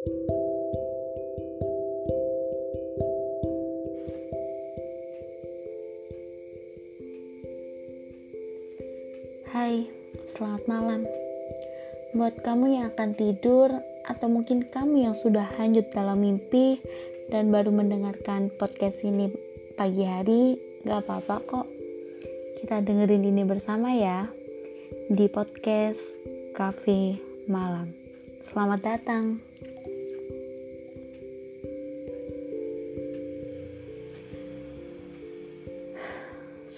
[0.00, 0.08] Hai,
[10.32, 11.04] selamat malam.
[12.16, 13.68] Buat kamu yang akan tidur,
[14.08, 16.80] atau mungkin kamu yang sudah hanyut dalam mimpi
[17.28, 19.28] dan baru mendengarkan podcast ini
[19.76, 20.56] pagi hari,
[20.88, 21.68] gak apa-apa kok.
[22.64, 24.24] Kita dengerin ini bersama ya
[25.12, 26.00] di podcast
[26.56, 27.20] Cafe
[27.52, 27.92] Malam.
[28.48, 29.49] Selamat datang.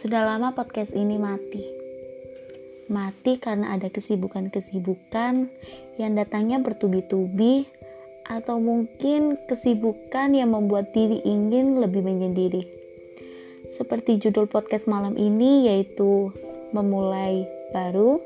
[0.02, 1.82] Sudah lama podcast ini mati
[2.90, 5.48] mati karena ada kesibukan-kesibukan
[5.96, 7.70] yang datangnya bertubi-tubi
[8.26, 12.66] atau mungkin kesibukan yang membuat diri ingin lebih menyendiri.
[13.78, 16.34] Seperti judul podcast malam ini yaitu
[16.74, 18.20] memulai baru.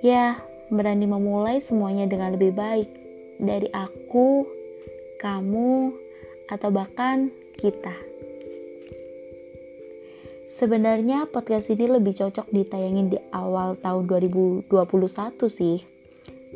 [0.00, 0.42] Ya,
[0.72, 2.90] berani memulai semuanya dengan lebih baik
[3.38, 4.46] dari aku,
[5.22, 5.94] kamu,
[6.50, 8.17] atau bahkan kita.
[10.58, 14.66] Sebenarnya podcast ini lebih cocok ditayangin di awal tahun 2021
[15.46, 15.78] sih.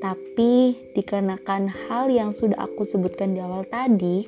[0.02, 4.26] Tapi dikarenakan hal yang sudah aku sebutkan di awal tadi,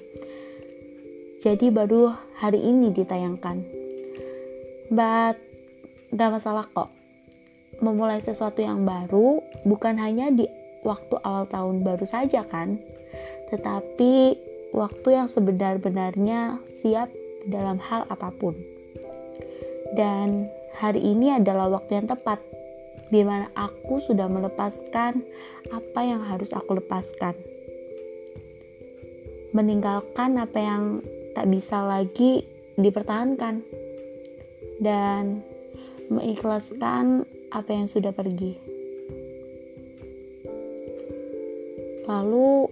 [1.43, 3.67] jadi baru hari ini ditayangkan.
[4.95, 5.43] But
[6.15, 6.95] gak masalah kok.
[7.83, 10.47] Memulai sesuatu yang baru bukan hanya di
[10.87, 12.79] waktu awal tahun baru saja kan,
[13.51, 14.39] tetapi
[14.71, 17.11] waktu yang sebenar-benarnya siap
[17.51, 18.55] dalam hal apa pun
[19.95, 22.43] dan hari ini adalah waktu yang tepat
[23.15, 25.23] di mana aku sudah melepaskan
[25.71, 27.39] apa yang harus aku lepaskan.
[29.55, 30.83] Meninggalkan apa yang
[31.39, 32.43] tak bisa lagi
[32.75, 33.63] dipertahankan
[34.83, 35.47] dan
[36.11, 37.23] mengikhlaskan
[37.55, 38.59] apa yang sudah pergi.
[42.11, 42.67] Lalu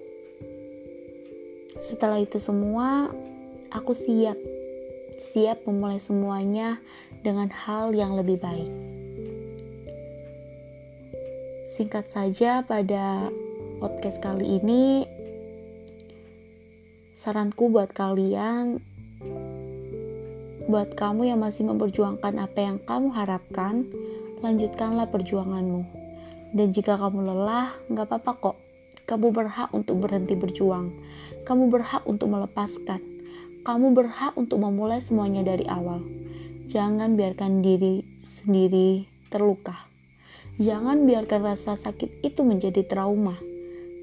[1.79, 3.15] setelah itu semua
[3.71, 4.62] aku siap
[5.33, 6.77] siap memulai semuanya
[7.25, 8.69] dengan hal yang lebih baik.
[11.73, 13.33] Singkat saja, pada
[13.81, 15.09] podcast kali ini,
[17.17, 18.77] saranku buat kalian,
[20.69, 23.89] buat kamu yang masih memperjuangkan apa yang kamu harapkan,
[24.45, 25.81] lanjutkanlah perjuanganmu.
[26.53, 28.57] Dan jika kamu lelah, nggak apa-apa kok.
[29.09, 30.93] Kamu berhak untuk berhenti berjuang.
[31.49, 33.12] Kamu berhak untuk melepaskan
[33.63, 36.03] kamu berhak untuk memulai semuanya dari awal.
[36.67, 38.03] Jangan biarkan diri
[38.43, 39.87] sendiri terluka.
[40.59, 43.41] Jangan biarkan rasa sakit itu menjadi trauma,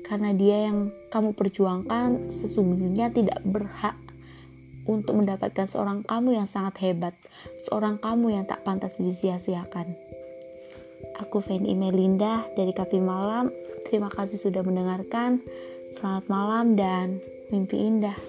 [0.08, 3.96] karena dia yang kamu perjuangkan sesungguhnya tidak berhak
[4.90, 7.14] untuk mendapatkan seorang kamu yang sangat hebat,
[7.70, 9.94] seorang kamu yang tak pantas disia-siakan.
[11.22, 13.54] Aku Feni Melinda dari Kafe Malam.
[13.86, 15.44] Terima kasih sudah mendengarkan.
[15.94, 17.22] Selamat malam dan
[17.54, 18.29] mimpi indah.